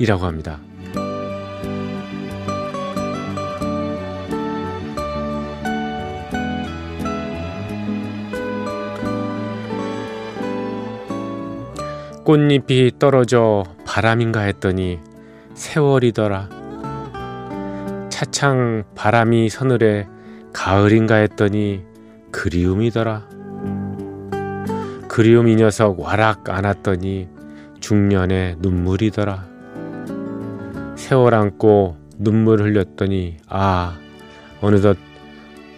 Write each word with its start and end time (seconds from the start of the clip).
이라고 0.00 0.24
합니다. 0.24 0.58
꽃잎이 12.24 12.92
떨어져 12.98 13.64
바람인가 13.84 14.40
했더니 14.40 15.00
세월이더라. 15.52 16.48
차창 18.08 18.84
바람이 18.94 19.50
서늘해 19.50 20.06
가을인가 20.54 21.16
했더니 21.16 21.84
그리움이더라. 22.30 23.28
그리움 25.08 25.48
이 25.48 25.56
녀석 25.56 26.00
와락 26.00 26.48
안았더니 26.48 27.28
중년의 27.80 28.56
눈물이더라. 28.60 29.59
세월 31.10 31.34
안고 31.34 31.96
눈물 32.18 32.62
흘렸더니 32.62 33.38
아 33.48 33.98
어느덧 34.60 34.96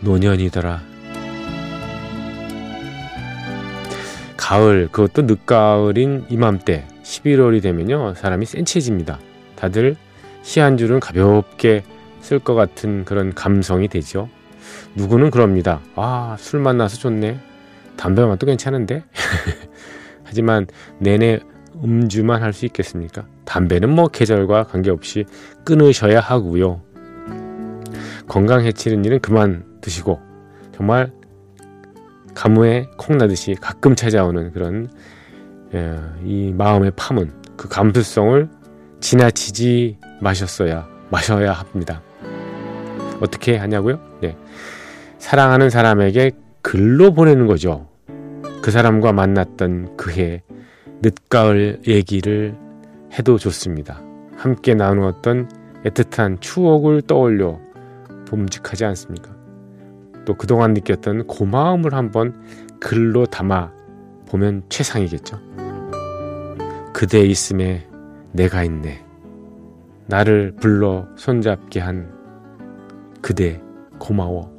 노년이더라. 0.02 0.82
가을 4.36 4.88
그것도 4.92 5.22
늦가을인 5.22 6.26
이맘때 6.28 6.86
11월이 7.02 7.62
되면요 7.62 8.12
사람이 8.12 8.44
센치해집니다. 8.44 9.20
다들 9.56 9.96
시 10.42 10.60
한 10.60 10.76
줄은 10.76 11.00
가볍게 11.00 11.82
쓸 12.20 12.38
것 12.38 12.52
같은 12.54 13.06
그런 13.06 13.32
감성이 13.32 13.88
되죠. 13.88 14.28
누구는 14.96 15.30
그럽니다. 15.30 15.80
아, 15.94 16.36
술 16.38 16.60
만나서 16.60 16.98
좋네. 16.98 17.40
담배 17.96 18.22
맛도 18.22 18.44
괜찮은데? 18.44 19.02
하지만 20.24 20.66
내내 20.98 21.40
음주만 21.82 22.42
할 22.42 22.52
수 22.52 22.66
있겠습니까? 22.66 23.26
담배는 23.44 23.90
뭐 23.90 24.08
계절과 24.08 24.64
관계없이 24.64 25.24
끊으셔야 25.64 26.20
하고요. 26.20 26.80
건강 28.28 28.64
해치는 28.64 29.04
일은 29.04 29.18
그만 29.20 29.64
드시고 29.80 30.20
정말 30.74 31.12
가무에 32.34 32.86
콩 32.96 33.18
나듯이 33.18 33.54
가끔 33.60 33.94
찾아오는 33.94 34.52
그런 34.52 34.88
예, 35.74 35.98
이 36.24 36.52
마음의 36.52 36.92
파문, 36.96 37.32
그 37.56 37.68
감수성을 37.68 38.48
지나치지 39.00 39.98
마셨어야 40.20 40.86
마셔야 41.10 41.52
합니다. 41.52 42.02
어떻게 43.20 43.56
하냐고요? 43.56 43.98
네. 44.20 44.36
사랑하는 45.18 45.70
사람에게 45.70 46.32
글로 46.62 47.12
보내는 47.12 47.46
거죠. 47.46 47.88
그 48.62 48.70
사람과 48.70 49.12
만났던 49.12 49.96
그해 49.96 50.42
늦가을 51.02 51.80
얘기를 51.86 52.56
해도 53.18 53.36
좋습니다. 53.36 54.00
함께 54.36 54.74
나누었던 54.74 55.48
애틋한 55.84 56.40
추억을 56.40 57.02
떠올려 57.02 57.58
봄직하지 58.28 58.84
않습니까? 58.84 59.34
또 60.24 60.34
그동안 60.34 60.72
느꼈던 60.74 61.26
고마움을 61.26 61.94
한번 61.94 62.40
글로 62.80 63.26
담아 63.26 63.72
보면 64.26 64.62
최상이겠죠. 64.68 65.40
그대 66.92 67.20
있음에 67.20 67.86
내가 68.30 68.62
있네. 68.62 69.04
나를 70.06 70.54
불러 70.60 71.08
손잡게 71.16 71.80
한 71.80 72.12
그대 73.20 73.60
고마워. 73.98 74.52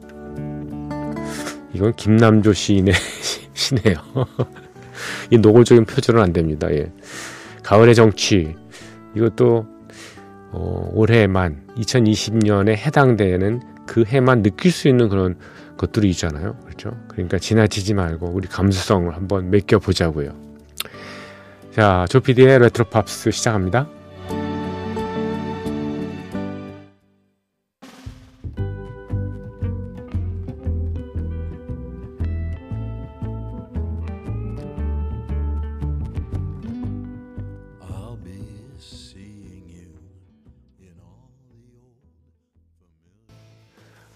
이건 1.74 1.94
김남조 1.94 2.52
시인의 2.52 2.94
시네요. 3.54 3.96
이 5.30 5.38
노골적인 5.38 5.86
표절은 5.86 6.22
안 6.22 6.34
됩니다. 6.34 6.72
예. 6.72 6.92
가을의 7.64 7.96
정치 7.96 8.56
이것도 9.16 9.66
어, 10.52 10.90
올해만 10.94 11.64
2020년에 11.78 12.70
해당되는 12.70 13.62
그 13.86 14.04
해만 14.06 14.44
느낄 14.44 14.72
수 14.72 14.88
있는 14.88 15.10
그런 15.10 15.36
것들이 15.78 16.10
있잖아요. 16.12 16.56
그렇죠? 16.66 16.92
그러니까 17.08 17.40
지나치지 17.40 17.94
말고 17.94 18.28
우리 18.28 18.48
감수성을 18.48 19.14
한번 19.16 19.50
맡겨 19.50 19.80
보자고요. 19.80 20.36
자, 21.72 22.06
조피디의 22.10 22.60
레트로 22.60 22.86
팝스 22.86 23.32
시작합니다. 23.32 23.88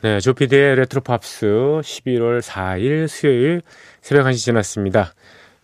네, 0.03 0.19
조피디의 0.19 0.75
레트로 0.75 1.01
팝스 1.01 1.47
11월 1.47 2.39
4일 2.39 3.07
수요일 3.07 3.63
새벽 3.99 4.27
1시 4.27 4.35
지났습니다. 4.37 5.15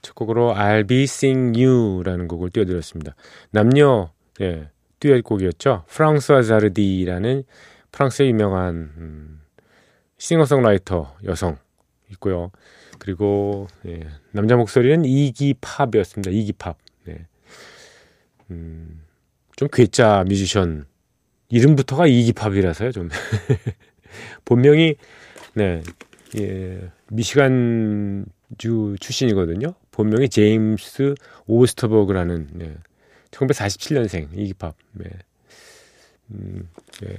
첫 0.01 0.15
곡으로 0.15 0.55
I'll 0.55 0.87
Be 0.87 1.03
Seeing 1.03 1.55
You라는 1.55 2.27
곡을 2.27 2.49
띄워드렸습니다. 2.49 3.13
남녀 3.51 4.09
예, 4.41 4.69
듀엣곡이었죠. 4.99 5.83
프랑스와즈 5.87 6.41
아르디라는 6.41 7.43
프랑스의 7.91 8.29
유명한 8.29 8.91
음, 8.97 9.41
싱어송라이터 10.17 11.15
여성 11.25 11.59
있고요. 12.13 12.49
그리고 12.97 13.67
예, 13.85 13.99
남자 14.31 14.55
목소리는 14.55 15.05
이기팝이었습니다. 15.05 16.31
이기팝. 16.31 16.75
네. 17.03 17.27
음, 18.49 19.03
좀 19.55 19.67
괴짜 19.71 20.23
뮤지션 20.27 20.87
이름부터가 21.49 22.07
이기팝이라서요. 22.07 22.91
좀 22.93 23.09
본명이 24.45 24.95
네, 25.55 25.83
예, 26.37 26.91
미시간주 27.09 28.95
출신이거든요. 28.99 29.73
본명이 29.91 30.29
제임스 30.29 31.15
오스터버그라는 31.47 32.47
네, 32.53 32.75
1947년생 33.31 34.29
이기팝. 34.33 34.75
네. 34.93 35.05
음, 36.31 36.69
네. 37.01 37.17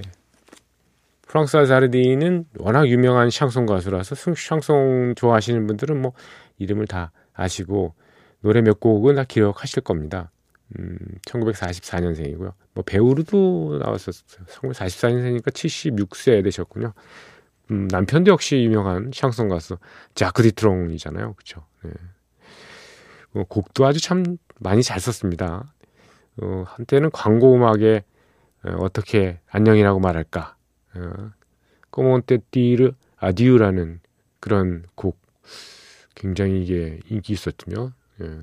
프랑스와 1.22 1.66
자르디는 1.66 2.46
워낙 2.58 2.88
유명한 2.88 3.30
샹송 3.30 3.66
가수라서 3.66 4.14
샹송 4.14 5.14
좋아하시는 5.16 5.66
분들은 5.66 6.00
뭐 6.00 6.12
이름을 6.58 6.86
다 6.86 7.10
아시고 7.32 7.94
노래 8.40 8.60
몇 8.60 8.78
곡은 8.78 9.16
다 9.16 9.24
기억하실 9.24 9.82
겁니다. 9.82 10.30
음, 10.78 10.98
1944년생이고요. 11.26 12.52
뭐 12.74 12.84
배우로도 12.84 13.80
나왔었어요. 13.82 14.46
1944년생이니까 14.46 15.48
76세 15.48 16.42
되셨군요. 16.42 16.92
음, 17.70 17.88
남편도 17.90 18.30
역시 18.30 18.56
유명한 18.56 19.10
샹송 19.14 19.48
가수 19.48 19.78
자크 20.14 20.42
디트롱이잖아요. 20.42 21.34
그렇죠? 21.34 21.66
네. 21.82 21.90
어, 23.34 23.44
곡도 23.48 23.86
아주 23.86 24.00
참 24.00 24.36
많이 24.58 24.82
잘 24.82 25.00
썼습니다. 25.00 25.72
어, 26.42 26.64
한때는 26.66 27.10
광고 27.10 27.54
음악에 27.54 28.04
어, 28.64 28.70
어떻게 28.80 29.40
안녕이라고 29.48 30.00
말할까? 30.00 30.56
어, 30.96 31.30
꼬몬테 31.90 32.38
띠르 32.50 32.92
아디우라는 33.16 34.00
그런 34.40 34.84
곡 34.94 35.18
굉장히 36.14 36.62
이게 36.62 37.00
인기 37.08 37.32
있었군요. 37.32 37.92
예. 38.20 38.40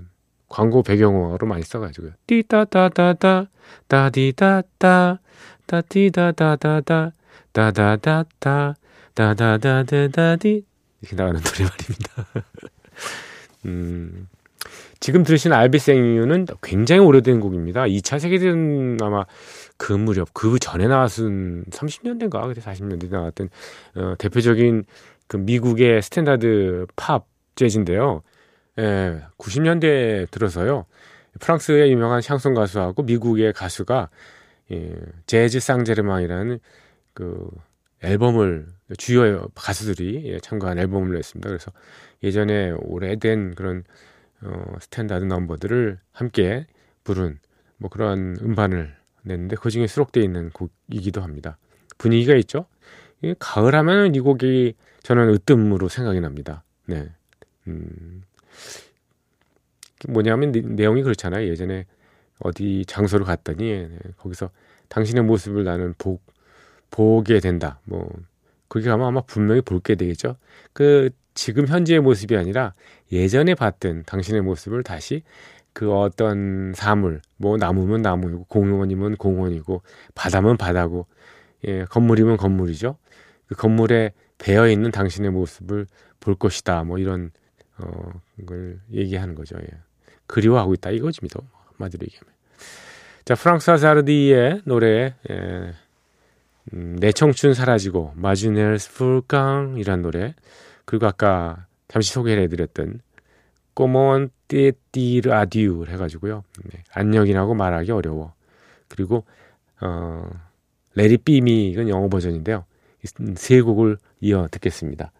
광고 0.52 0.84
배경음악으로 0.84 1.48
많이 1.48 1.64
써가지고요. 1.64 2.12
띠따따따따 2.28 3.48
따디따따 3.88 5.20
따디다다다다 5.66 7.12
다다다다 7.54 8.76
다다다다다디 9.14 10.66
이렇게 11.02 11.16
나가는 11.16 11.40
노래 11.42 11.70
말입니다. 11.70 12.26
음, 13.66 14.28
지금 15.00 15.24
들으신 15.24 15.54
알비생유는 15.54 16.48
굉장히 16.62 17.00
오래된 17.00 17.40
곡입니다. 17.40 17.84
2차 17.84 18.20
세계대전 18.20 18.98
아마 19.02 19.26
그 19.78 19.94
무렵 19.94 20.34
그 20.34 20.60
전에 20.60 20.88
나왔은 20.88 21.66
30년대인가 21.72 22.46
그때 22.48 22.60
40년대 22.60 23.10
나왔던 23.10 23.50
어, 23.96 24.16
대표적인 24.18 24.84
그 25.28 25.38
미국의 25.38 26.02
스탠다드 26.02 26.88
팝 26.98 27.26
재즈인데요. 27.56 28.22
예, 28.80 29.22
90년대 29.38 30.30
들어서요. 30.32 30.86
프랑스의 31.40 31.92
유명한 31.92 32.22
샹송 32.22 32.54
가수하고 32.54 33.04
미국의 33.04 33.54
가수가 33.54 34.10
예, 34.72 34.96
Jazz 35.26 35.60
à 35.60 35.64
Saint-Germain이라는 35.64 36.60
그 37.14 37.50
앨범을 38.02 38.68
주요 38.98 39.48
가수들이 39.56 40.24
예, 40.26 40.40
참가한 40.40 40.80
앨범을 40.80 41.14
냈습니다. 41.14 41.50
그래서 41.50 41.72
예전에 42.24 42.72
오래된 42.72 43.56
그런 43.56 43.84
어, 44.42 44.76
스탠다드 44.80 45.26
넘버들을 45.26 46.00
함께 46.12 46.66
부른 47.04 47.40
뭐 47.78 47.90
그런 47.90 48.38
음반을 48.42 48.96
냈는데 49.24 49.56
그 49.56 49.70
중에 49.70 49.88
수록되어 49.88 50.24
있는 50.24 50.50
곡이기도 50.50 51.22
합니다. 51.22 51.58
분위기가 51.98 52.36
있죠. 52.36 52.66
가을 53.38 53.76
하면 53.76 54.16
이 54.16 54.20
곡이 54.20 54.76
저는 55.04 55.30
으뜸으로 55.30 55.90
생각이 55.90 56.20
납니다. 56.20 56.64
네. 56.86 57.10
음, 57.68 58.24
뭐냐면 60.08 60.52
내용이 60.52 61.04
그렇잖아요. 61.04 61.48
예전에 61.48 61.86
어디 62.40 62.86
장소를 62.88 63.26
갔더니 63.26 63.88
네, 63.88 63.98
거기서 64.18 64.50
당신의 64.90 65.24
모습을 65.24 65.64
나는 65.64 65.94
보, 65.98 66.20
보게 66.90 67.40
된다. 67.40 67.80
뭐 67.86 68.10
거기 68.68 68.86
가면 68.86 69.06
아마 69.06 69.22
분명히 69.22 69.62
볼게 69.62 69.96
되겠죠. 69.96 70.38
그 70.74 71.10
지금 71.34 71.68
현재의 71.68 72.00
모습이 72.02 72.36
아니라 72.36 72.74
예전에 73.12 73.56
봤던 73.56 74.04
당신의 74.06 74.42
모습을 74.42 74.84
다시 74.84 75.24
그 75.74 75.94
어떤 75.94 76.74
사물, 76.76 77.22
뭐 77.38 77.58
나무면 77.58 78.02
나무이고 78.02 78.46
공원이면 78.46 79.16
공원이고 79.16 79.82
바다면 80.16 80.58
바다고 80.58 81.08
예, 81.68 81.86
건물이면 81.86 82.38
건물이죠. 82.38 82.98
그 83.48 83.56
건물에 83.56 84.12
배어 84.38 84.68
있는 84.70 84.92
당신의 84.92 85.32
모습을 85.32 85.86
볼 86.20 86.36
것이다. 86.36 86.84
뭐 86.84 86.98
이런 86.98 87.32
어, 87.82 88.22
걸 88.46 88.80
얘기하는 88.92 89.36
거죠. 89.36 89.58
예. 89.58 89.68
그리워하고 90.28 90.74
있다 90.76 90.92
이거지입니다. 90.92 91.40
한마디로 91.78 92.04
얘기하면. 92.04 92.34
자, 93.26 93.36
프랑스 93.36 93.78
사르디의 93.78 94.62
노래 94.66 95.16
예, 95.30 95.74
음, 96.74 96.98
내 97.00 97.12
청춘 97.12 97.54
사라지고 97.54 98.14
마주넬스 98.16 98.94
풀깡이란 98.94 100.02
노래 100.02 100.36
그리고 100.86 101.08
아까 101.08 101.66
잠시 101.88 102.14
소개를 102.14 102.44
해드렸던 102.44 103.02
꼬몬 103.74 104.30
띠띠르 104.48 105.32
아듀를 105.32 105.90
해가지고요. 105.94 106.44
네, 106.72 106.84
안녕이라고 106.94 107.54
말하기 107.54 107.92
어려워. 107.92 108.34
그리고 108.88 109.26
어, 109.82 110.30
레리 110.96 111.18
삐미 111.18 111.70
이건 111.70 111.90
영어 111.90 112.10
버전인데요. 112.10 112.66
세 113.36 113.62
곡을 113.62 113.98
이어 114.20 114.48
듣겠습니다. 114.52 115.12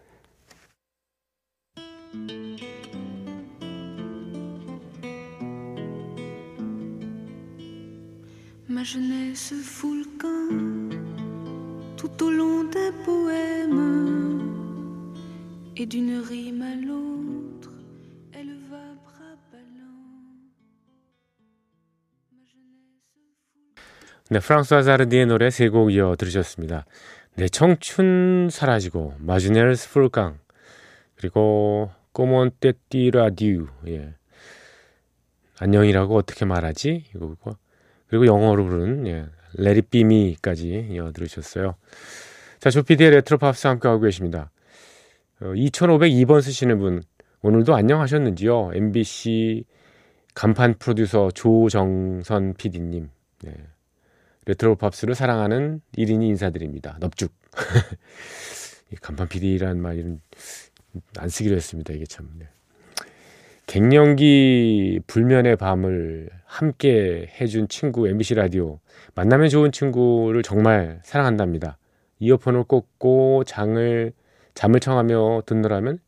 Ma 8.82 8.86
jeunesse 8.86 9.54
camp 10.18 10.90
tout 11.96 12.24
au 12.24 12.30
long 12.32 12.64
des 12.64 12.90
poèmes 13.04 14.40
et 15.76 15.86
d'une 15.86 16.18
rime 16.18 16.62
à 16.62 16.74
l'autre, 16.74 17.70
elle 18.32 18.56
va 18.68 18.82
bras 19.04 19.36
ballants. 19.52 20.34
네, 24.32 24.40
프랑스와 24.40 24.82
자르디의 24.82 25.26
노래 25.26 25.50
세 25.50 25.68
곡 25.70 25.92
이어 25.92 26.16
들으셨습니다. 26.18 26.84
내 27.36 27.46
청춘 27.48 28.48
사라지고 28.50 29.14
마주넬스 29.20 29.90
풀강 29.90 30.40
그리고 31.14 31.92
꼬몬 32.10 32.50
떼띠라듀 32.58 33.68
예. 33.86 34.14
안녕이라고 35.60 36.16
어떻게 36.16 36.44
말하지? 36.44 37.04
이거고 37.14 37.62
그리고 38.12 38.26
영어로 38.26 38.66
부른 38.66 39.06
예. 39.06 39.24
레리비미까지 39.54 40.88
이어 40.90 41.12
들으셨어요. 41.12 41.76
자, 42.60 42.68
조피디의 42.68 43.10
레트로 43.10 43.38
팝스 43.38 43.66
함께하고 43.66 44.02
계십니다. 44.02 44.50
어, 45.40 45.46
2502번 45.46 46.42
쓰시는 46.42 46.78
분 46.78 47.02
오늘도 47.40 47.74
안녕하셨는지요? 47.74 48.72
MBC 48.74 49.64
간판 50.34 50.74
프로듀서 50.74 51.30
조정선 51.30 52.52
PD님. 52.58 53.08
네. 53.44 53.54
레트로 54.44 54.76
팝스를 54.76 55.14
사랑하는 55.14 55.80
1인이 55.96 56.24
인사드립니다. 56.24 56.98
넙죽. 57.00 57.32
간판 59.00 59.26
PD라는 59.26 59.80
말은 59.80 60.20
안 61.16 61.30
쓰기로 61.30 61.56
했습니다. 61.56 61.94
이게 61.94 62.04
참. 62.04 62.28
네. 62.38 62.46
갱년기 63.66 65.00
불면의 65.06 65.56
밤을 65.56 66.28
함께 66.44 67.30
해준 67.40 67.68
친구 67.68 68.08
MBC 68.08 68.34
라디오 68.34 68.80
만나면 69.14 69.48
좋은 69.48 69.72
친구를 69.72 70.42
정말 70.42 71.00
사랑한답니다. 71.04 71.78
이어폰을 72.18 72.64
꽂고 72.64 73.44
장을 73.44 74.12
잠을 74.54 74.80
청하며 74.80 75.42
듣느라면 75.46 75.98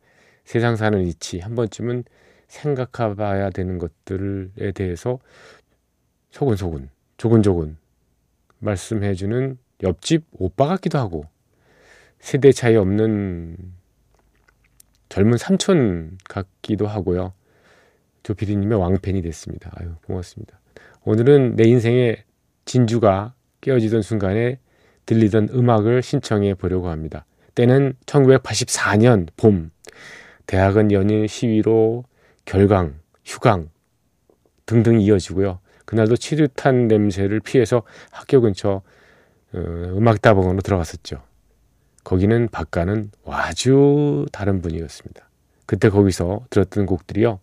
세상 0.43 0.75
사는 0.75 1.01
이치 1.01 1.39
한 1.39 1.55
번쯤은 1.55 2.03
생각해봐야 2.47 3.49
되는 3.49 3.79
것들에 3.79 4.71
대해서 4.73 5.19
소근소근 6.31 6.89
조근조근 7.17 7.77
말씀해주는 8.59 9.57
옆집 9.83 10.25
오빠 10.33 10.67
같기도 10.67 10.99
하고 10.99 11.25
세대 12.19 12.51
차이 12.51 12.75
없는 12.75 13.57
젊은 15.09 15.37
삼촌 15.37 16.17
같기도 16.25 16.87
하고요. 16.87 17.33
조피디님의 18.25 18.79
왕팬이 18.79 19.21
됐습니다. 19.21 19.71
아유 19.75 19.93
고맙습니다. 20.07 20.59
오늘은 21.03 21.55
내 21.55 21.65
인생의 21.65 22.23
진주가 22.65 23.35
깨어지던 23.61 24.01
순간에 24.01 24.59
들리던 25.05 25.49
음악을 25.53 26.01
신청해 26.01 26.55
보려고 26.55 26.89
합니다. 26.89 27.25
때는 27.53 27.93
1984년 28.07 29.27
봄. 29.37 29.69
대학은 30.47 30.91
연일 30.91 31.27
시위로 31.27 32.05
결강, 32.45 32.95
휴강 33.23 33.69
등등 34.65 34.99
이어지고요. 35.01 35.59
그날도 35.85 36.17
치듯한 36.17 36.87
냄새를 36.87 37.39
피해서 37.39 37.83
학교 38.11 38.41
근처 38.41 38.81
어, 39.53 39.57
음악다방으로 39.59 40.61
들어갔었죠. 40.61 41.21
거기는 42.03 42.47
밖하고는 42.47 43.11
아주 43.25 44.25
다른 44.31 44.61
분위기였습니다. 44.63 45.29
그때 45.67 45.89
거기서 45.89 46.45
들었던 46.49 46.87
곡들이요. 46.87 47.39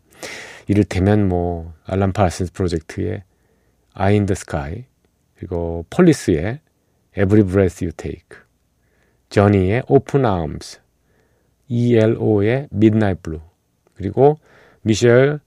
이를테면 0.68 1.28
뭐 1.28 1.74
알란 1.84 2.12
파슨스 2.12 2.52
프로젝트의 2.52 3.22
Eye 3.94 4.14
in 4.14 4.26
the 4.26 4.32
Sky 4.32 4.84
그리고 5.36 5.84
폴리스의 5.90 6.60
Every 7.16 7.46
Breath 7.46 7.84
You 7.84 7.92
Take 7.96 8.38
저니의 9.28 9.82
Open 9.88 10.24
Arms 10.24 10.80
ELO의 11.68 12.68
Midnight 12.72 13.22
Blue 13.22 13.40
그리고 13.94 14.38
미셸 14.82 15.40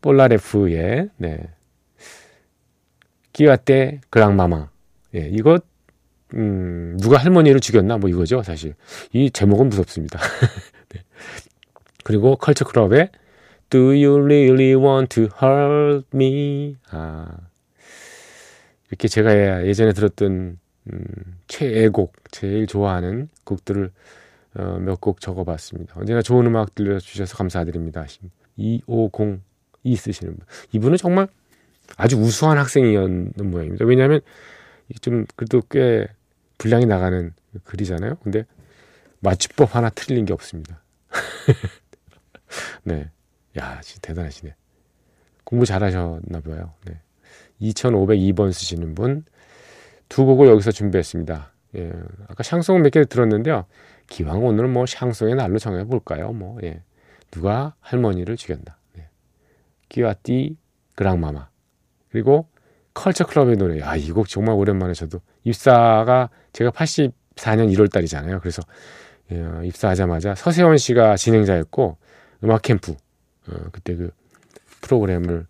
폴나레프의 0.00 1.10
네. 1.16 1.48
Qui 3.32 3.61
a 3.61 3.71
tué 3.71 4.00
grand-maman 4.10 4.70
예, 5.14 5.28
이거 5.32 5.58
음, 6.34 6.96
누가 7.00 7.18
할머니를 7.18 7.60
죽였나 7.60 7.98
뭐 7.98 8.10
이거죠 8.10 8.42
사실 8.42 8.74
이 9.12 9.30
제목은 9.30 9.68
무섭습니다 9.68 10.20
네. 10.90 11.02
그리고 12.02 12.36
컬처 12.36 12.64
클럽의 12.64 13.10
Do 13.74 13.90
you 13.92 14.22
really 14.22 14.76
want 14.76 15.08
to 15.16 15.28
hurt 15.42 16.06
me? 16.14 16.76
아, 16.90 17.26
이렇게 18.88 19.08
제가 19.08 19.66
예전에 19.66 19.92
들었던 19.92 20.60
음, 20.92 21.04
최애곡, 21.48 22.12
제일 22.30 22.68
좋아하는 22.68 23.28
곡들을 23.42 23.90
어, 24.54 24.78
몇 24.78 25.00
곡 25.00 25.20
적어봤습니다. 25.20 25.94
언제나 25.98 26.22
좋은 26.22 26.46
음악 26.46 26.76
들려주셔서 26.76 27.36
감사드립니다. 27.36 28.06
2502 28.56 29.96
쓰시는 29.96 30.36
분. 30.36 30.46
이분은 30.70 30.96
정말 30.96 31.26
아주 31.96 32.16
우수한 32.16 32.58
학생이었는 32.58 33.32
모양입니다. 33.42 33.86
왜냐하면 33.86 34.20
좀 35.00 35.26
그래도 35.34 35.60
꽤 35.68 36.06
분량이 36.58 36.86
나가는 36.86 37.32
글이잖아요. 37.64 38.18
근데 38.22 38.44
맞춤법 39.18 39.74
하나 39.74 39.90
틀린 39.90 40.26
게 40.26 40.32
없습니다. 40.32 40.80
네. 42.84 43.10
야, 43.58 43.80
진짜 43.82 44.00
대단하시네. 44.08 44.54
공부 45.44 45.66
잘하셨나 45.66 46.40
봐요. 46.40 46.74
네. 46.86 47.00
2502번 47.60 48.52
쓰시는 48.52 48.94
분. 48.94 49.24
두 50.08 50.24
곡을 50.24 50.48
여기서 50.48 50.70
준비했습니다. 50.72 51.52
예. 51.76 51.92
아까 52.28 52.42
샹송 52.42 52.82
몇 52.82 52.90
개 52.90 53.04
들었는데요. 53.04 53.66
기왕 54.08 54.44
오늘 54.44 54.68
뭐 54.68 54.86
샹송의 54.86 55.34
날로 55.34 55.58
정해 55.58 55.84
볼까요? 55.84 56.32
뭐, 56.32 56.58
예. 56.62 56.82
누가 57.30 57.74
할머니를 57.80 58.36
죽였나. 58.36 58.76
예. 58.98 59.08
끼와띠 59.88 60.56
그랑마마. 60.94 61.48
그리고 62.10 62.48
컬처 62.94 63.26
클럽의 63.26 63.56
노래. 63.56 63.82
아, 63.82 63.96
이 63.96 64.10
곡 64.12 64.28
정말 64.28 64.54
오랜만에 64.54 64.94
저도 64.94 65.20
입사가 65.42 66.30
제가 66.52 66.70
84년 66.70 67.72
1월 67.74 67.90
달이잖아요. 67.92 68.38
그래서 68.40 68.62
예, 69.32 69.42
입사하자마자 69.64 70.34
서세원 70.36 70.76
씨가 70.78 71.16
진행자였고 71.16 71.96
음악 72.44 72.62
캠프 72.62 72.94
어, 73.48 73.68
그때 73.72 73.94
그 73.94 74.10
프로그램을 74.80 75.46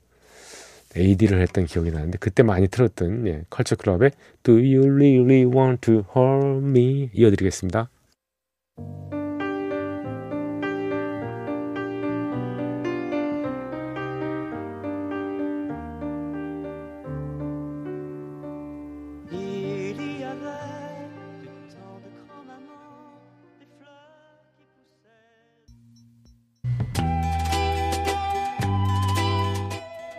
AD를 0.97 1.41
했던 1.41 1.67
기억이 1.67 1.91
나는데 1.91 2.19
그때 2.19 2.43
많이 2.43 2.69
틀었던 2.69 3.27
예, 3.27 3.45
컬처 3.51 3.77
클럽의 3.77 4.13
Do 4.43 4.55
You 4.55 4.83
Really 4.83 5.45
Want 5.45 5.81
to 5.83 6.05
Hold 6.15 6.67
Me 6.67 7.11
이어드리겠습니다. 7.13 7.91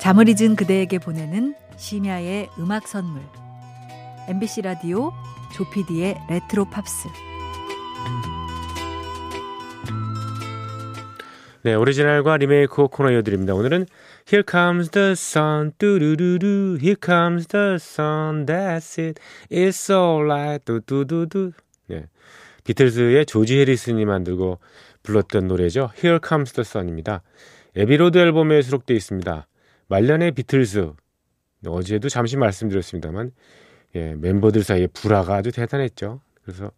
잠을 0.05 0.29
잊은 0.29 0.55
그대에게 0.55 0.99
보내는 0.99 1.55
심야의 1.77 2.49
음악 2.59 2.87
선물. 2.87 3.23
MBC 4.29 4.61
라디오 4.61 5.11
조피디의 5.55 6.27
레트로 6.29 6.65
팝스. 6.65 7.07
네, 11.63 11.73
오리지널과 11.73 12.37
리메이크 12.37 12.89
코너 12.89 13.13
이어드립니다. 13.13 13.55
오늘은 13.55 13.87
Here 14.31 14.43
comes 14.47 14.91
the 14.91 15.13
sun, 15.13 15.71
뚜루루루, 15.79 16.77
Here 16.79 16.97
comes 17.03 17.47
the 17.47 17.73
sun, 17.73 18.45
and 18.45 19.01
I 19.03 19.07
say 19.07 19.19
it's 19.49 19.91
alright, 19.91 20.63
뚜뚜두두. 20.65 21.53
네, 21.87 22.05
비틀즈의 22.63 23.25
조지 23.25 23.57
해리슨이 23.57 24.05
만들고 24.05 24.59
불렀던 25.01 25.47
노래죠. 25.47 25.89
Here 25.97 26.19
comes 26.23 26.53
the 26.53 26.63
sun입니다. 26.63 27.23
Abbey 27.75 28.00
Road 28.00 28.19
앨범에 28.19 28.61
수록되어 28.61 28.95
있습니다. 28.95 29.47
말년의 29.87 30.31
비틀즈 30.31 30.91
어제도 31.67 32.09
잠시 32.09 32.37
말씀드렸습니다만 32.37 33.31
예, 33.95 34.13
멤버들 34.15 34.63
사이에 34.63 34.87
불화가 34.87 35.35
아주 35.35 35.51
대단했죠. 35.51 36.21
그래서 36.43 36.71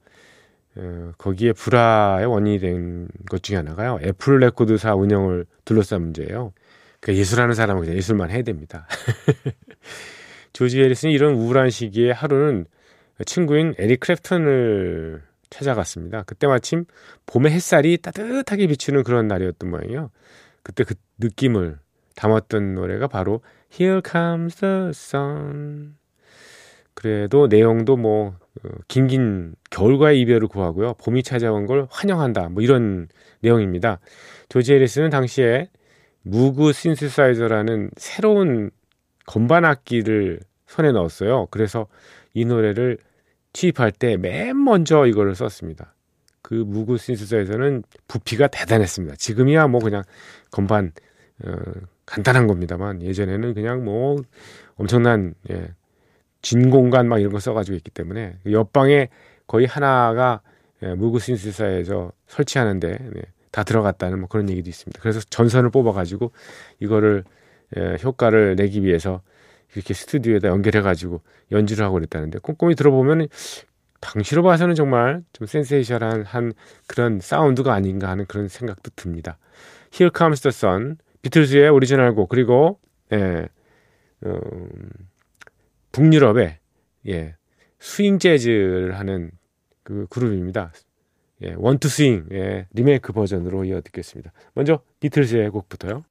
어, 0.75 1.11
거기에 1.17 1.53
불화의 1.53 2.27
원인이 2.27 2.59
된 2.59 3.07
것 3.29 3.43
중에 3.43 3.57
하나가요. 3.57 3.99
애플 4.03 4.39
레코드사 4.39 4.95
운영을 4.95 5.45
둘러싼 5.65 6.01
문제예요. 6.01 6.53
그 6.99 7.15
예술하는 7.15 7.53
사람은 7.55 7.81
그냥 7.81 7.97
예술만 7.97 8.29
해야 8.31 8.41
됩니다. 8.41 8.87
조지 10.53 10.79
해리슨이 10.81 11.13
이런 11.13 11.35
우울한 11.35 11.69
시기에 11.69 12.11
하루는 12.11 12.65
친구인 13.25 13.73
에릭 13.77 13.99
클랩튼을 13.99 15.23
찾아갔습니다. 15.49 16.23
그때 16.23 16.47
마침 16.47 16.85
봄의 17.25 17.51
햇살이 17.51 17.97
따뜻하게 17.97 18.67
비추는 18.67 19.03
그런 19.03 19.27
날이었던 19.27 19.69
모양이에요. 19.69 20.09
그때 20.63 20.83
그 20.83 20.95
느낌을 21.19 21.79
담았던 22.17 22.73
노래가 22.75 23.07
바로 23.07 23.41
Here 23.71 24.01
Comes 24.05 24.55
the 24.57 24.89
Sun. 24.89 25.95
그래도 26.93 27.47
내용도 27.47 27.95
뭐 27.95 28.35
어, 28.63 28.69
긴긴 28.87 29.53
겨울과의 29.69 30.19
이별을 30.21 30.47
구하고요. 30.47 30.95
봄이 30.95 31.21
찾아온 31.23 31.67
걸 31.67 31.87
환영한다. 31.91 32.49
뭐 32.49 32.63
이런 32.63 33.07
내용입니다. 33.41 33.99
조지 34.49 34.73
해리스는 34.73 35.11
당시에 35.11 35.69
무그 36.23 36.73
신스사이저라는 36.73 37.91
새로운 37.97 38.71
건반 39.27 39.63
악기를 39.63 40.39
손에 40.65 40.91
넣었어요. 40.91 41.47
그래서 41.51 41.87
이 42.33 42.45
노래를 42.45 42.97
취입할 43.53 43.91
때 43.91 44.17
맨 44.17 44.61
먼저 44.63 45.05
이거를 45.05 45.35
썼습니다. 45.35 45.93
그 46.41 46.55
무그 46.55 46.97
신스사이저는 46.97 47.83
부피가 48.07 48.47
대단했습니다. 48.47 49.17
지금이야 49.17 49.67
뭐 49.67 49.81
그냥 49.81 50.03
건반 50.49 50.93
어, 51.43 51.51
간단한 52.05 52.47
겁니다만 52.47 53.01
예전에는 53.01 53.53
그냥 53.53 53.83
뭐 53.83 54.21
엄청난 54.75 55.35
예, 55.51 55.73
진 56.41 56.69
공간 56.69 57.07
막 57.07 57.19
이런 57.19 57.31
거 57.31 57.39
써가지고 57.39 57.75
있기 57.77 57.91
때문에 57.91 58.37
옆방에 58.49 59.09
거의 59.45 59.65
하나가 59.65 60.41
예, 60.83 60.93
무구 60.93 61.19
신스사에서 61.19 62.11
설치하는데 62.27 62.87
네, 62.89 63.21
다 63.51 63.63
들어갔다는 63.63 64.19
뭐 64.19 64.29
그런 64.29 64.49
얘기도 64.49 64.69
있습니다. 64.69 65.01
그래서 65.01 65.19
전선을 65.19 65.69
뽑아가지고 65.69 66.31
이거를 66.79 67.23
예, 67.77 67.97
효과를 68.03 68.55
내기 68.55 68.83
위해서 68.83 69.21
이렇게 69.75 69.93
스튜디오에다 69.93 70.47
연결해가지고 70.47 71.21
연주를 71.51 71.85
하고 71.85 71.95
그랬다는데 71.95 72.39
꼼꼼히 72.39 72.75
들어보면 72.75 73.27
당시로 73.99 74.43
봐서는 74.43 74.75
정말 74.75 75.23
좀 75.33 75.47
센세이션한 75.47 76.23
한 76.23 76.53
그런 76.87 77.19
사운드가 77.19 77.73
아닌가 77.73 78.09
하는 78.09 78.25
그런 78.25 78.47
생각도 78.47 78.91
듭니다. 78.95 79.37
Here 79.93 80.11
Comes 80.15 80.41
the 80.41 80.51
Sun 80.51 80.97
비틀즈의 81.27 81.69
오리지널 81.69 82.15
곡 82.15 82.29
그리고 82.29 82.79
예, 83.11 83.47
음, 84.25 84.69
북유럽의 85.91 86.57
예, 87.07 87.35
스윙 87.79 88.17
재즈를 88.17 88.97
하는 88.97 89.31
그 89.83 90.07
그룹입니다. 90.09 90.71
예, 91.43 91.53
원투 91.57 91.89
스윙 91.89 92.27
예, 92.31 92.67
리메이크 92.73 93.11
버전으로 93.11 93.65
이어 93.65 93.81
듣겠습니다. 93.81 94.31
먼저 94.53 94.79
비틀즈의 95.01 95.49
곡부터요. 95.49 96.05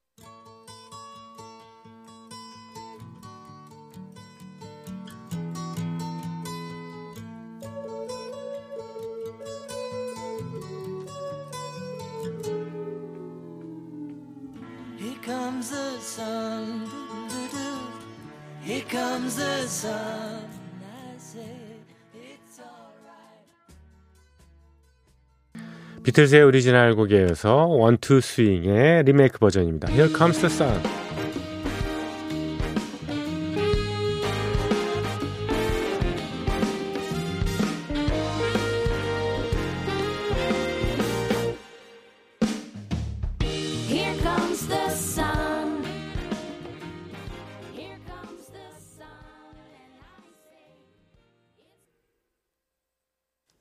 비틀즈의 26.06 26.44
오리지널 26.44 26.94
곡에 26.94 27.22
이어서 27.22 27.66
원투 27.66 28.20
스윙의 28.20 29.02
리메이크 29.02 29.40
버전입니다. 29.40 29.90
Here 29.90 30.08
comes 30.16 30.38
the 30.38 30.48
sun. 30.48 30.80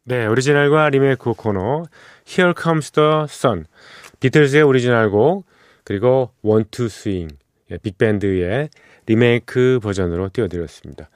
네, 0.08 0.28
오리지널과 0.28 0.90
리메이크 0.90 1.34
코너 1.34 1.86
Here 2.28 2.54
Comes 2.62 2.92
the 2.92 3.24
Sun 3.26 3.66
비틀즈의 4.20 4.64
오리지널 4.64 5.10
곡 5.12 5.46
그리고 5.84 6.32
One 6.42 6.66
to 6.72 6.86
Swing 6.86 7.36
예, 7.72 7.78
빅밴드의 7.78 8.70
리메이크 9.06 9.80
버전으로 9.82 10.30
띄워드렸습니다. 10.34 11.10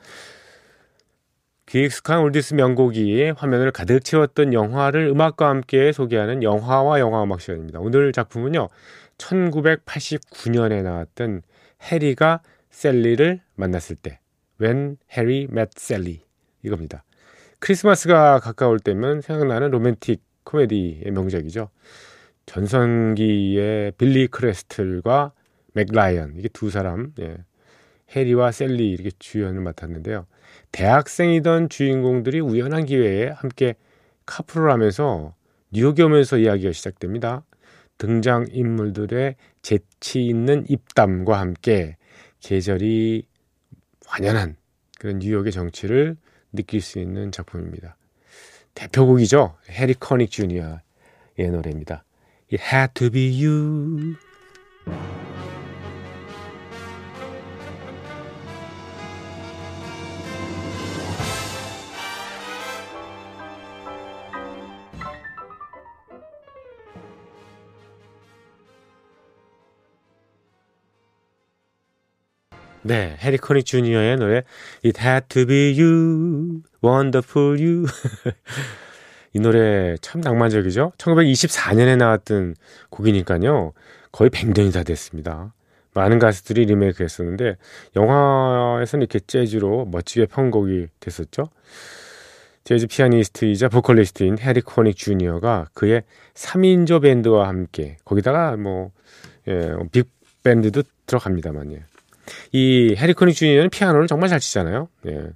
기익숙한 1.66 2.22
올디스 2.22 2.56
명곡이 2.56 3.30
화면을 3.38 3.72
가득 3.72 4.04
채웠던 4.04 4.54
영화를 4.54 5.08
음악과 5.08 5.50
함께 5.50 5.92
소개하는 5.92 6.42
영화와 6.42 7.00
영화 7.00 7.24
음악 7.24 7.42
시간입니다. 7.42 7.80
오늘 7.80 8.12
작품은요. 8.12 8.70
1989년에 9.20 10.82
나왔던 10.82 11.44
해리가 11.84 12.42
셀리를 12.72 13.42
만났을 13.56 13.96
때 13.98 14.20
When 14.60 14.98
Harry 15.16 15.48
Met 15.52 15.72
Sally 15.78 16.22
이겁니다. 16.64 17.04
크리스마스가 17.60 18.40
가까울 18.40 18.80
때면 18.80 19.22
생각나는 19.22 19.70
로맨틱 19.70 20.22
코미디의 20.50 21.12
명작이죠. 21.12 21.70
전성기의 22.46 23.94
빌리 23.98 24.28
크레스틀과 24.28 25.34
멕 25.74 25.94
라이언 25.94 26.34
이게 26.38 26.48
두 26.50 26.72
사람 26.72 27.14
예. 27.20 27.38
해리와 28.10 28.52
셀리 28.52 28.90
이렇게 28.90 29.12
주연을 29.20 29.62
맡았는데요. 29.62 30.26
대학생이던 30.72 31.70
주인공들이 31.70 32.40
우연한 32.40 32.86
기회에 32.86 33.30
함께 33.30 33.76
카풀을 34.26 34.72
하면서 34.72 35.36
뉴욕에 35.72 36.02
오면서 36.02 36.40
이야기가 36.40 36.72
시작됩니다. 36.72 37.46
등장 38.00 38.48
인물들의 38.50 39.36
재치 39.62 40.26
있는 40.26 40.66
입담과 40.68 41.40
함께 41.40 41.98
계절이 42.40 43.28
완연한 44.12 44.56
그런 45.00 45.20
뉴욕의 45.20 45.52
정치를 45.52 46.18
느낄 46.52 46.82
수 46.82 46.98
있는 46.98 47.32
작품입니다. 47.32 47.99
대표곡이죠. 48.74 49.56
해리 49.70 49.94
커닉 49.94 50.32
주니어의 50.32 50.80
노래입니다. 51.52 52.04
It 52.52 52.64
had 52.64 52.94
to 52.96 53.10
be 53.10 53.46
you. 53.46 54.16
네, 72.82 73.18
해리 73.20 73.38
코닉 73.38 73.66
주니어의 73.66 74.18
노래 74.18 74.44
It 74.86 75.00
Had 75.02 75.28
to 75.30 75.46
Be 75.46 75.80
You, 75.80 76.62
Wonderful 76.84 77.60
You. 77.62 77.86
이 79.34 79.40
노래 79.40 79.96
참 80.02 80.22
낭만적이죠. 80.22 80.94
1924년에 80.98 81.98
나왔던 81.98 82.56
곡이니까요. 82.90 83.74
거의 84.12 84.30
100년이 84.30 84.74
다 84.74 84.84
됐습니다. 84.84 85.54
많은 85.94 86.20
가수들이 86.20 86.66
리메이크 86.66 87.04
했었는데 87.04 87.58
영화에서는 87.96 89.04
이렇게 89.04 89.20
재즈로 89.20 89.86
멋지게 89.86 90.28
편곡이 90.28 90.88
됐었죠. 91.00 91.50
재즈 92.64 92.88
피아니스트이자 92.88 93.70
보컬리스트인 93.70 94.38
해리 94.40 94.62
코닉 94.62 94.96
주니어가 94.96 95.68
그의 95.74 96.04
3인조 96.36 97.02
밴드와 97.02 97.48
함께 97.48 97.98
거기다가 98.06 98.56
뭐 98.58 98.92
예, 99.48 99.74
빅 99.92 100.08
밴드도 100.44 100.84
들어갑니다만 101.06 101.74
예. 101.74 101.84
이 102.52 102.96
해리 102.98 103.14
코닉 103.14 103.36
주니어는 103.36 103.70
피아노를 103.70 104.08
정말 104.08 104.30
잘 104.30 104.40
치잖아요. 104.40 104.90
예. 105.08 105.30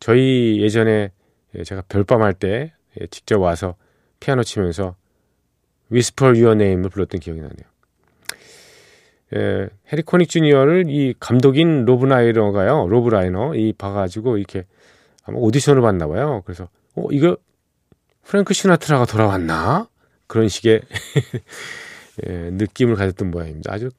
저희 0.00 0.60
예전에 0.60 1.10
예, 1.56 1.64
제가 1.64 1.82
별밤 1.88 2.22
할때 2.22 2.72
예, 3.00 3.06
직접 3.06 3.40
와서 3.40 3.76
피아노 4.20 4.42
치면서 4.42 4.96
Whisper 5.92 6.38
Your 6.38 6.52
Name을 6.60 6.90
불렀던 6.90 7.20
기억이 7.20 7.40
나네요. 7.40 7.74
예, 9.36 9.68
해리 9.92 10.02
코닉 10.02 10.28
주니어를 10.28 10.84
이 10.88 11.14
감독인 11.18 11.84
로브 11.84 12.06
라이너가요. 12.06 12.88
로브 12.88 13.08
라이너 13.10 13.54
이 13.54 13.72
봐가지고 13.72 14.38
이렇게 14.38 14.64
아마 15.24 15.38
오디션을 15.38 15.82
봤나 15.82 16.06
봐요. 16.06 16.42
그래서 16.44 16.68
어 16.94 17.06
이거 17.10 17.36
프랭크 18.24 18.54
시나트라가 18.54 19.06
돌아왔나 19.06 19.88
그런 20.26 20.48
식의 20.48 20.82
예, 22.26 22.50
느낌을 22.52 22.94
가졌던 22.96 23.30
모양입니다. 23.30 23.72
아주 23.72 23.90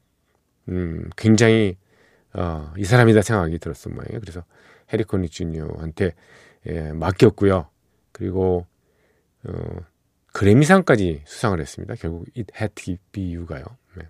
음, 0.69 1.09
굉장히 1.15 1.77
어, 2.37 2.73
이 2.77 2.83
사람이다 2.83 3.21
생각이 3.21 3.57
들었던 3.59 3.93
모양이에요. 3.93 4.19
그래서 4.19 4.43
해리 4.91 5.03
코닉 5.03 5.31
주니어한테 5.31 6.13
예, 6.67 6.91
맡겼고요. 6.91 7.67
그리고 8.11 8.65
어, 9.43 9.53
그래미상까지 10.33 11.21
수상을 11.25 11.59
했습니다. 11.59 11.95
결국 11.95 12.25
It 12.35 12.51
Had 12.59 12.75
to 12.75 12.95
Be 13.11 13.35
You가요. 13.35 13.63
네. 13.95 14.03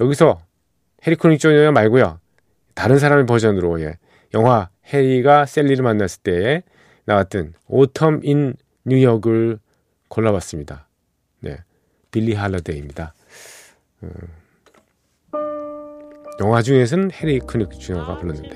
여기서 0.00 0.42
해리 1.06 1.16
코닉 1.16 1.38
주니어 1.38 1.70
말고요. 1.72 2.18
다른 2.74 2.98
사람의 2.98 3.26
버전으로 3.26 3.80
예, 3.80 3.98
영화 4.34 4.70
해리가 4.92 5.46
셀리를 5.46 5.82
만났을 5.84 6.22
때 6.22 6.62
나왔던 7.04 7.54
오텀 7.68 8.24
인 8.24 8.54
뉴욕을 8.84 9.60
골라봤습니다. 10.08 10.88
네, 11.40 11.58
빌리 12.10 12.34
할러데이입니다. 12.34 13.14
음, 14.02 14.10
영화 16.40 16.62
중에서는 16.62 17.12
해리 17.12 17.38
크닉 17.38 17.70
주니어가 17.78 18.18
불렀는데. 18.18 18.48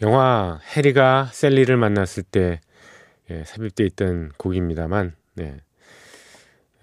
영화 0.00 0.60
해리가 0.76 1.30
셀리를 1.32 1.76
만났을 1.76 2.22
때 2.22 2.60
예, 3.30 3.42
삽입돼 3.44 3.84
있던 3.86 4.30
곡입니다만 4.38 5.16
네. 5.34 5.60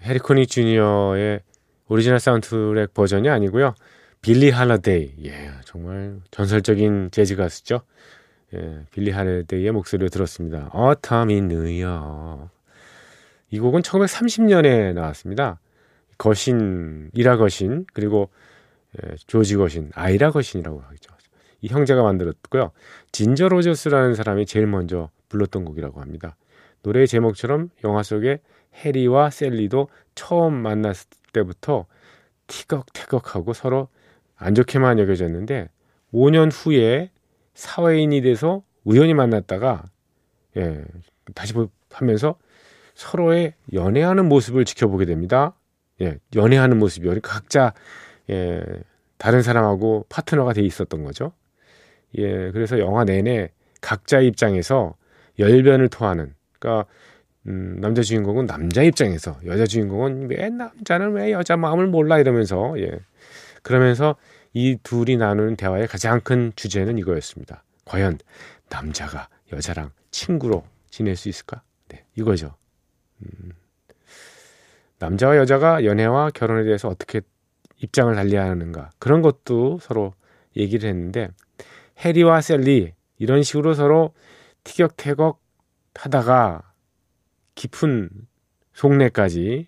해리 0.06 0.20
코닉 0.20 0.46
주니어의 0.46 1.40
오리지널 1.88 2.20
사운드트랙 2.20 2.94
버전이 2.94 3.28
아니고요. 3.28 3.74
빌리 4.22 4.52
할러데이. 4.52 5.16
예, 5.26 5.50
정말 5.66 6.20
전설적인 6.30 7.10
재즈 7.12 7.36
가수죠. 7.36 7.82
예, 8.54 8.86
빌리 8.92 9.10
할러데이의 9.10 9.72
목소리를 9.72 10.12
들었습니다. 10.12 10.70
New 11.12 11.84
York. 11.84 12.50
이 13.50 13.58
곡은 13.58 13.82
1930년에 13.82 14.94
나왔습니다. 14.94 15.60
거슈윈, 16.20 17.10
아이라 17.14 17.38
거슈윈, 17.38 17.88
그리고 17.94 18.30
예, 19.02 19.16
조지 19.26 19.56
거신, 19.58 19.90
아이라 19.96 20.30
거신이라고 20.30 20.82
하죠. 20.82 21.16
이 21.62 21.68
형제가 21.68 22.04
만들었고요. 22.04 22.72
진저 23.12 23.50
로저스라는 23.50 24.14
사람이 24.14 24.46
제일 24.46 24.68
먼저 24.68 25.10
불렀던 25.30 25.66
곡이라고 25.66 26.00
합니다. 26.00 26.36
노래의 26.84 27.08
제목처럼 27.08 27.72
영화 27.84 28.04
속에 28.04 28.40
해리와 28.76 29.30
셀리도 29.30 29.90
처음 30.16 30.54
만났을 30.54 31.08
때부터 31.34 31.86
티격태격하고 32.48 33.54
서로 33.54 33.88
안 34.36 34.56
좋게만 34.56 35.00
여겨졌는데 35.00 35.70
5년 36.14 36.52
후에 36.52 37.12
사회인이 37.54 38.22
돼서 38.22 38.64
우연히 38.84 39.14
만났다가 39.14 39.84
예, 40.58 40.84
다시 41.34 41.54
하면서 41.92 42.38
서로의 42.94 43.54
연애하는 43.74 44.28
모습을 44.28 44.66
지켜보게 44.66 45.06
됩니다. 45.06 45.54
예, 46.02 46.18
연애하는 46.36 46.78
모습이 46.78 47.08
요 47.08 47.16
각자 47.22 47.74
예, 48.30 48.62
다른 49.18 49.42
사람하고 49.42 50.06
파트너가 50.10 50.54
돼 50.54 50.62
있었던 50.62 51.04
거죠. 51.04 51.34
예, 52.18 52.52
그래서 52.52 52.80
영화 52.80 53.04
내내 53.04 53.50
각자 53.82 54.20
입장에서 54.20 54.96
열변을 55.40 55.90
토하는 55.90 56.34
그러니까 56.60 56.90
음, 57.48 57.78
남자 57.80 58.02
주인공은 58.02 58.48
남자 58.48 58.82
입장에서 58.82 59.38
여자 59.46 59.66
주인공은 59.66 60.30
왜 60.30 60.50
남자는 60.50 61.14
왜 61.14 61.32
여자 61.32 61.56
마음을 61.58 61.88
몰라 61.88 62.20
이러면서 62.20 62.74
예. 62.80 63.00
그러면서 63.62 64.16
이 64.54 64.78
둘이 64.82 65.18
나누는 65.18 65.56
대화의 65.56 65.88
가장 65.88 66.22
큰 66.22 66.52
주제는 66.56 66.98
이거였습니다. 66.98 67.64
과연 67.84 68.18
남자가 68.70 69.28
여자랑 69.52 69.92
친구로 70.12 70.64
지낼 70.90 71.16
수 71.16 71.30
있을까? 71.30 71.62
네, 71.90 72.06
이거죠. 72.16 72.56
음, 73.22 73.52
남자와 75.00 75.38
여자가 75.38 75.84
연애와 75.84 76.32
결혼에 76.32 76.64
대해서 76.64 76.88
어떻게 76.88 77.22
입장을 77.78 78.14
달리하는가 78.16 78.92
그런 78.98 79.22
것도 79.22 79.80
서로 79.82 80.14
얘기를 80.56 80.90
했는데 80.90 81.30
해리와 82.00 82.42
셀리 82.42 82.94
이런 83.18 83.44
식으로 83.44 83.74
서로 83.74 84.14
티격태격 84.64 85.40
하다가 85.94 86.64
깊은 87.56 88.10
속내까지 88.74 89.68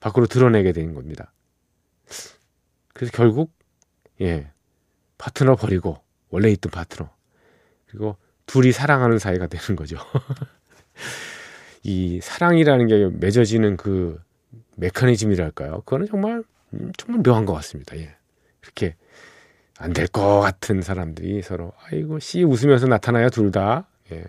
밖으로 0.00 0.26
드러내게 0.26 0.72
된 0.72 0.94
겁니다. 0.94 1.32
그래서 2.92 3.12
결국 3.12 3.52
예 4.20 4.50
파트너 5.18 5.56
버리고 5.56 5.98
원래 6.30 6.50
있던 6.50 6.70
파트너 6.70 7.10
그리고 7.86 8.16
둘이 8.46 8.72
사랑하는 8.72 9.18
사이가 9.18 9.46
되는 9.46 9.76
거죠. 9.76 9.96
이 11.82 12.20
사랑이라는 12.22 12.86
게 12.86 13.10
맺어지는 13.12 13.76
그 13.76 14.20
메커니즘이랄까요? 14.76 15.80
그거는 15.80 16.06
정말 16.06 16.42
음, 16.74 16.92
정말 16.96 17.22
묘한 17.22 17.44
것 17.44 17.52
같습니다. 17.54 17.96
예. 17.96 18.14
이렇게 18.62 18.96
안 19.78 19.92
될 19.92 20.06
것 20.08 20.40
같은 20.40 20.82
사람들이 20.82 21.42
서로 21.42 21.72
아이고 21.82 22.18
씨 22.20 22.44
웃으면서 22.44 22.86
나타나요 22.86 23.28
둘 23.30 23.50
다. 23.50 23.88
예. 24.12 24.24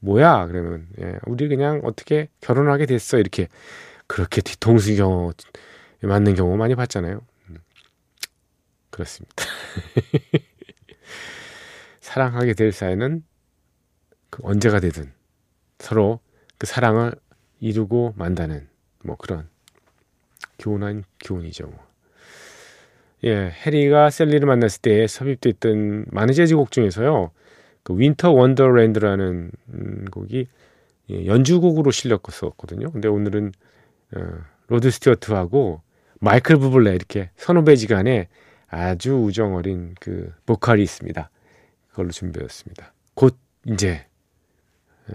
뭐야? 0.00 0.46
그러면 0.46 0.86
예, 1.00 1.18
우리 1.26 1.48
그냥 1.48 1.80
어떻게 1.84 2.28
결혼하게 2.40 2.86
됐어 2.86 3.18
이렇게 3.18 3.48
그렇게 4.06 4.40
뒤통수 4.40 4.94
경우 4.96 5.32
맞는 6.02 6.34
경우 6.34 6.56
많이 6.56 6.74
봤잖아요. 6.74 7.20
음, 7.50 7.56
그렇습니다. 8.90 9.44
사랑하게 12.00 12.54
될 12.54 12.72
사이는 12.72 13.24
그 14.30 14.40
언제가 14.44 14.80
되든 14.80 15.12
서로 15.78 16.20
그 16.58 16.66
사랑을 16.66 17.12
이루고 17.60 18.14
만다는 18.16 18.68
뭐 19.02 19.16
그런 19.16 19.48
교훈한 20.58 21.04
교훈이죠. 21.24 21.66
뭐. 21.66 21.86
예, 23.24 23.50
해리가 23.50 24.10
셀리를 24.10 24.46
만났을 24.46 24.82
때 24.82 25.06
삽입됐던 25.06 26.06
많은 26.10 26.34
재즈곡 26.34 26.70
중에서요. 26.70 27.30
그 27.86 27.96
Winter 27.96 28.32
Wonderland라는 28.32 29.52
음, 29.72 30.04
곡이 30.10 30.48
예, 31.10 31.26
연주곡으로 31.26 31.92
실렸었거든요. 31.92 32.90
근데 32.90 33.06
오늘은 33.06 33.52
어, 34.16 34.20
로드 34.66 34.90
스튜어트하고 34.90 35.82
마이클 36.20 36.56
부블레 36.56 36.96
이렇게 36.96 37.30
선후배지간에 37.36 38.26
아주 38.66 39.14
우정 39.14 39.54
어린 39.54 39.94
그 40.00 40.32
보컬이 40.46 40.82
있습니다. 40.82 41.30
그걸로 41.90 42.10
준비했습니다. 42.10 42.92
곧 43.14 43.36
이제 43.68 44.04
에, 45.08 45.14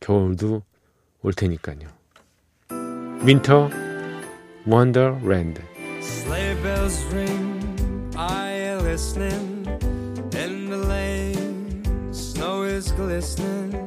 겨울도 0.00 0.62
올 1.22 1.32
테니까요. 1.32 1.86
Winter 3.24 3.70
Wonderland. 4.66 5.62
glistening, 12.98 13.86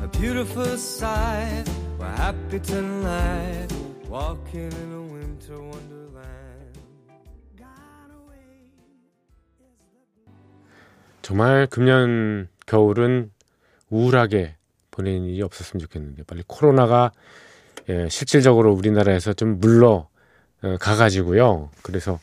a 0.00 0.06
beautiful 0.06 0.78
sight. 0.78 1.64
We're 1.98 2.06
happy 2.06 2.60
tonight, 2.60 3.66
walking 4.08 4.70
in 4.70 4.92
a 4.92 5.02
winter 5.12 5.58
wonderland. 5.58 6.78
정말 11.22 11.66
금년 11.66 12.48
겨울은 12.66 13.32
우울하게 13.90 14.54
보낸 14.92 15.24
일이 15.24 15.42
없었으면 15.42 15.80
좋겠는데 15.80 16.22
빨리 16.22 16.44
코로나가 16.46 17.10
예, 17.88 18.08
실질적으로 18.08 18.72
우리나라에서 18.72 19.32
좀 19.32 19.58
물러 19.58 20.08
어, 20.62 20.76
가가지고요. 20.78 21.70
그래서 21.82 22.20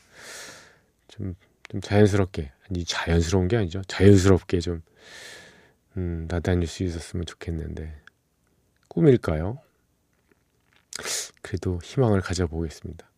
좀, 1.09 1.35
좀 1.69 1.81
자연스럽게 1.81 2.51
아니 2.69 2.85
자연스러운 2.85 3.49
게 3.49 3.57
아니죠. 3.57 3.81
자연스럽게 3.87 4.61
좀 4.61 4.81
음, 5.97 6.27
나다닐 6.29 6.67
수 6.67 6.83
있었으면 6.83 7.25
좋겠는데 7.25 7.93
꿈일까요? 8.87 9.59
그래도 11.41 11.79
희망을 11.83 12.21
가져보겠습니다. 12.21 13.09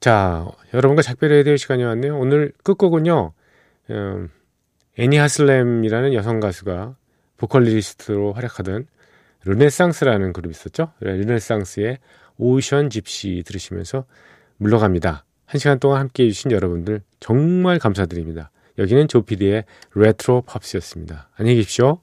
자, 0.00 0.46
여러분과 0.72 1.02
작별해야 1.02 1.42
될 1.42 1.58
시간이 1.58 1.82
왔네요. 1.82 2.18
오늘 2.18 2.52
끝곡은요. 2.62 3.32
음, 3.90 4.30
애니 4.96 5.16
하슬램이라는 5.16 6.14
여성 6.14 6.40
가수가 6.40 6.96
보컬리스트로 7.36 8.32
활약하던 8.32 8.86
르네상스라는 9.44 10.32
그룹이 10.32 10.52
있었죠. 10.52 10.92
르네상스의 11.00 11.98
오션 12.36 12.90
집시 12.90 13.42
들으시면서 13.46 14.04
물러갑니다. 14.58 15.24
한 15.46 15.58
시간 15.58 15.78
동안 15.78 16.00
함께 16.00 16.24
해주신 16.24 16.50
여러분들 16.50 17.02
정말 17.20 17.78
감사드립니다. 17.78 18.50
여기는 18.78 19.08
조피디의 19.08 19.64
레트로 19.94 20.42
팝스였습니다. 20.42 21.28
안녕히 21.36 21.56
계십시오. 21.56 22.00